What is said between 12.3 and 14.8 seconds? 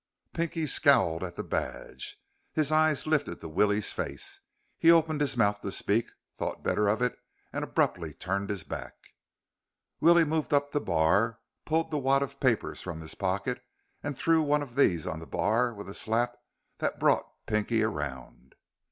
papers from his pocket, and threw one of